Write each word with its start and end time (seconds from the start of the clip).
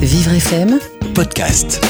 Vivre 0.00 0.34
FM, 0.34 0.78
podcast. 1.16 1.84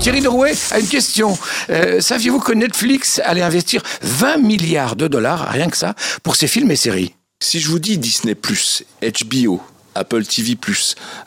Thierry 0.00 0.20
Derouet 0.20 0.54
a 0.72 0.80
une 0.80 0.88
question. 0.88 1.38
Euh, 1.70 2.00
Saviez-vous 2.00 2.40
que 2.40 2.52
Netflix 2.52 3.20
allait 3.24 3.42
investir 3.42 3.80
20 4.02 4.38
milliards 4.38 4.96
de 4.96 5.06
dollars, 5.06 5.48
rien 5.48 5.68
que 5.68 5.76
ça, 5.76 5.94
pour 6.24 6.34
ses 6.34 6.48
films 6.48 6.72
et 6.72 6.76
séries? 6.76 7.14
Si 7.40 7.60
je 7.60 7.68
vous 7.68 7.78
dis 7.78 7.96
Disney+, 7.98 8.34
HBO, 8.34 9.62
Apple 9.96 10.24
TV+, 10.24 10.56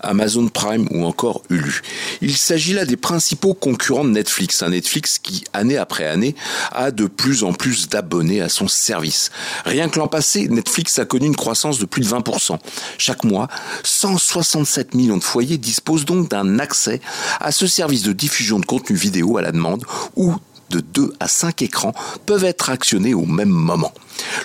Amazon 0.02 0.48
Prime 0.48 0.88
ou 0.92 1.06
encore 1.06 1.42
Hulu. 1.50 1.82
Il 2.22 2.36
s'agit 2.38 2.74
là 2.74 2.86
des 2.86 2.98
principaux 2.98 3.54
concurrents 3.54 4.04
de 4.04 4.12
Netflix, 4.12 4.62
un 4.64 4.70
Netflix 4.70 5.20
qui, 5.20 5.44
année 5.54 5.78
après 5.78 6.06
année, 6.06 6.36
a 6.72 6.92
de 6.92 7.08
plus 7.08 7.44
en 7.44 7.54
plus 7.54 7.90
d'abonnés 7.90 8.42
à 8.42 8.50
son 8.50 8.68
service. 8.68 9.32
Rien 9.66 9.90
que 9.90 10.00
l'an 10.00 10.08
passé, 10.08 10.48
Netflix 10.48 11.00
a 11.00 11.06
connu 11.06 11.26
une 11.26 11.36
croissance 11.36 11.80
de 11.80 11.86
plus 11.86 12.02
de 12.02 12.08
20%. 12.08 12.58
Chaque 12.98 13.24
mois, 13.24 13.48
167 13.84 14.94
millions 14.94 15.18
de 15.18 15.24
foyers 15.24 15.58
disposent 15.58 16.06
donc 16.06 16.30
d'un 16.30 16.60
accès 16.60 17.02
à 17.40 17.52
ce 17.52 17.68
service 17.68 18.04
de 18.04 18.14
diffusion 18.14 18.60
de 18.60 18.66
contenu 18.66 18.96
vidéo 18.96 19.38
à 19.38 19.42
la 19.42 19.52
demande 19.52 19.84
ou 20.16 20.36
de 20.70 20.80
2 20.80 21.14
à 21.20 21.28
5 21.28 21.62
écrans 21.62 21.94
peuvent 22.26 22.44
être 22.44 22.70
actionnés 22.70 23.14
au 23.14 23.26
même 23.26 23.50
moment. 23.50 23.92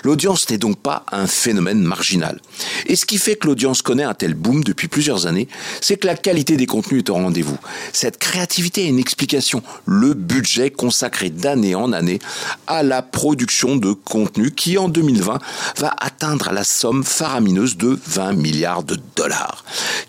L'audience 0.03 0.49
n'est 0.49 0.57
donc 0.57 0.77
pas 0.77 1.05
un 1.11 1.27
phénomène 1.27 1.81
marginal. 1.81 2.39
Et 2.87 2.95
ce 2.95 3.05
qui 3.05 3.17
fait 3.17 3.35
que 3.35 3.47
l'audience 3.47 3.81
connaît 3.81 4.03
un 4.03 4.13
tel 4.13 4.33
boom 4.33 4.63
depuis 4.63 4.87
plusieurs 4.87 5.27
années, 5.27 5.47
c'est 5.81 5.97
que 5.97 6.07
la 6.07 6.15
qualité 6.15 6.57
des 6.57 6.65
contenus 6.65 6.99
est 6.99 7.09
au 7.09 7.15
rendez-vous. 7.15 7.57
Cette 7.93 8.17
créativité 8.17 8.83
a 8.83 8.87
une 8.87 8.99
explication, 8.99 9.61
le 9.85 10.13
budget 10.13 10.71
consacré 10.71 11.29
d'année 11.29 11.75
en 11.75 11.93
année 11.93 12.19
à 12.67 12.83
la 12.83 13.01
production 13.01 13.75
de 13.75 13.93
contenu 13.93 14.51
qui 14.51 14.77
en 14.77 14.89
2020 14.89 15.39
va 15.77 15.95
atteindre 15.99 16.51
la 16.51 16.63
somme 16.63 17.03
faramineuse 17.03 17.77
de 17.77 17.99
20 18.07 18.33
milliards 18.33 18.83
de 18.83 18.97
dollars. 19.15 19.63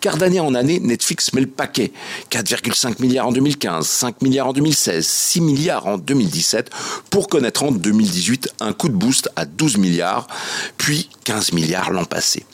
Car 0.06 0.19
d'année 0.19 0.38
en 0.38 0.55
année, 0.55 0.78
Netflix 0.78 1.33
met 1.33 1.41
le 1.41 1.48
paquet. 1.48 1.91
4,5 2.30 3.02
milliards 3.02 3.27
en 3.27 3.33
2015, 3.33 3.84
5 3.84 4.23
milliards 4.23 4.47
en 4.47 4.53
2016, 4.53 5.05
6 5.05 5.41
milliards 5.41 5.89
en 5.89 5.98
2017 5.98 6.70
pour 7.11 7.27
connaître 7.27 7.64
en 7.64 7.72
2018 7.72 8.50
un 8.61 8.72
coup 8.72 8.89
de 8.89 8.95
boost 8.95 9.28
à 9.34 9.47
12 9.47 9.78
milliards, 9.78 10.28
puis 10.78 11.11
15 11.25 11.55
milliards 11.55 11.91
l'an 11.91 12.05
passé. 12.05 12.47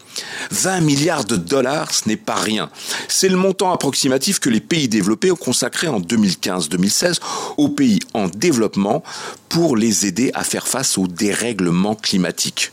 20 0.51 0.81
milliards 0.81 1.27
de 1.27 1.37
dollars, 1.37 1.93
ce 1.93 2.09
n'est 2.09 2.17
pas 2.17 2.37
rien. 2.37 2.71
C'est 3.09 3.29
le 3.29 3.37
montant 3.37 3.71
approximatif 3.71 4.39
que 4.39 4.48
les 4.48 4.61
pays 4.61 4.89
développés 4.89 5.31
ont 5.31 5.37
consacré 5.37 5.89
en 5.89 6.01
2015-2016 6.01 7.19
aux 7.59 7.69
pays 7.69 7.98
en 8.15 8.29
développement 8.29 9.03
pour 9.51 9.77
les 9.77 10.07
aider 10.07 10.31
à 10.33 10.43
faire 10.43 10.67
face 10.67 10.97
au 10.97 11.07
dérèglement 11.07 11.97
climatique. 11.97 12.73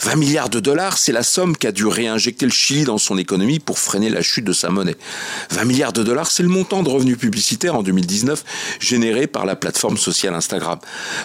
20 0.00 0.16
milliards 0.16 0.48
de 0.48 0.60
dollars, 0.60 0.98
c'est 0.98 1.12
la 1.12 1.22
somme 1.22 1.56
qu'a 1.56 1.72
dû 1.72 1.86
réinjecter 1.86 2.46
le 2.46 2.52
Chili 2.52 2.84
dans 2.84 2.98
son 2.98 3.18
économie 3.18 3.58
pour 3.58 3.78
freiner 3.78 4.08
la 4.08 4.22
chute 4.22 4.44
de 4.44 4.52
sa 4.52 4.70
monnaie. 4.70 4.96
20 5.50 5.64
milliards 5.64 5.92
de 5.92 6.02
dollars, 6.02 6.30
c'est 6.30 6.42
le 6.42 6.48
montant 6.48 6.82
de 6.82 6.88
revenus 6.88 7.18
publicitaires 7.18 7.74
en 7.74 7.82
2019 7.82 8.44
généré 8.80 9.26
par 9.26 9.44
la 9.44 9.56
plateforme 9.56 9.96
sociale 9.96 10.34
Instagram. 10.34 10.78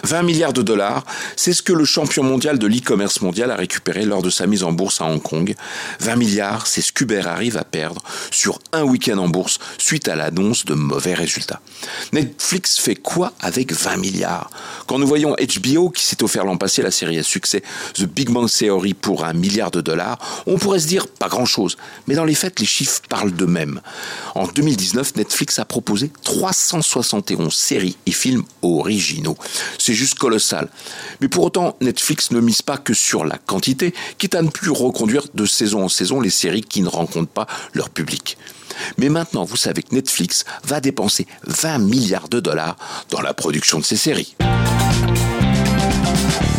20 0.04 0.22
milliards 0.22 0.52
de 0.52 0.62
dollars, 0.62 1.04
c'est 1.36 1.52
ce 1.52 1.62
que 1.62 1.72
le 1.72 1.84
champion 1.84 2.22
mondial 2.22 2.58
de 2.58 2.66
l'e-commerce 2.66 3.20
mondial 3.20 3.50
a 3.50 3.56
récupéré 3.56 4.04
lors 4.04 4.22
de 4.22 4.30
sa 4.30 4.46
mise 4.46 4.62
en 4.62 4.72
bourse 4.72 5.00
à 5.00 5.04
Hong 5.04 5.22
Kong. 5.22 5.54
20 6.00 6.16
milliards, 6.16 6.66
c'est 6.66 6.82
ce 6.82 6.92
qu'Uber 6.92 7.26
arrive 7.26 7.56
à 7.56 7.64
perdre 7.64 8.02
sur 8.30 8.58
un 8.72 8.82
week-end 8.82 9.18
en 9.18 9.28
bourse 9.28 9.58
suite 9.78 10.08
à 10.08 10.16
l'annonce 10.16 10.64
de 10.64 10.74
mauvais 10.74 11.14
résultats. 11.14 11.60
Netflix 12.12 12.78
fait 12.78 12.96
quoi 12.96 13.32
avec 13.40 13.72
20 13.72 13.96
milliards? 13.96 14.50
Quand 14.86 14.98
nous 14.98 15.06
voyons 15.06 15.34
HBO 15.34 15.90
qui 15.90 16.04
s'est 16.04 16.22
offert 16.22 16.44
l'an 16.44 16.56
passé 16.56 16.82
la 16.82 16.90
série 16.90 17.18
à 17.18 17.22
succès 17.22 17.62
The 17.94 18.04
Big 18.04 18.25
Bang 18.30 18.48
Theory 18.48 18.94
pour 18.94 19.24
un 19.24 19.32
milliard 19.32 19.70
de 19.70 19.80
dollars, 19.80 20.18
on 20.46 20.58
pourrait 20.58 20.80
se 20.80 20.86
dire 20.86 21.08
pas 21.08 21.28
grand-chose. 21.28 21.76
Mais 22.06 22.14
dans 22.14 22.24
les 22.24 22.34
faits, 22.34 22.60
les 22.60 22.66
chiffres 22.66 23.02
parlent 23.08 23.32
d'eux-mêmes. 23.32 23.80
En 24.34 24.46
2019, 24.46 25.16
Netflix 25.16 25.58
a 25.58 25.64
proposé 25.64 26.10
371 26.24 27.54
séries 27.54 27.96
et 28.06 28.12
films 28.12 28.44
originaux. 28.62 29.36
C'est 29.78 29.94
juste 29.94 30.14
colossal. 30.14 30.68
Mais 31.20 31.28
pour 31.28 31.44
autant, 31.44 31.76
Netflix 31.80 32.30
ne 32.30 32.40
mise 32.40 32.62
pas 32.62 32.78
que 32.78 32.94
sur 32.94 33.24
la 33.24 33.38
quantité, 33.38 33.94
quitte 34.18 34.34
à 34.34 34.42
ne 34.42 34.48
plus 34.48 34.70
reconduire 34.70 35.24
de 35.34 35.46
saison 35.46 35.84
en 35.84 35.88
saison 35.88 36.20
les 36.20 36.30
séries 36.30 36.62
qui 36.62 36.82
ne 36.82 36.88
rencontrent 36.88 37.30
pas 37.30 37.46
leur 37.74 37.90
public. 37.90 38.36
Mais 38.98 39.08
maintenant, 39.08 39.44
vous 39.44 39.56
savez 39.56 39.82
que 39.82 39.94
Netflix 39.94 40.44
va 40.64 40.80
dépenser 40.80 41.26
20 41.46 41.78
milliards 41.78 42.28
de 42.28 42.40
dollars 42.40 42.76
dans 43.10 43.20
la 43.20 43.34
production 43.34 43.78
de 43.78 43.84
ces 43.84 43.96
séries. 43.96 44.36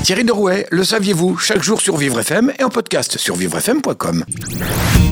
Thierry 0.04 0.24
Derouet, 0.24 0.68
le 0.72 0.84
saviez-vous 0.84 1.38
Chaque 1.38 1.64
jour 1.64 1.82
sur 1.82 1.98
Vivre 1.98 2.20
FM 2.20 2.52
et 2.60 2.64
en 2.64 2.70
podcast 2.70 3.18
sur 3.18 3.36
vivrefm.com. 3.36 4.24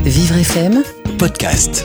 Vivre 0.06 0.36
FM, 0.38 0.84
Podcast. 1.18 1.84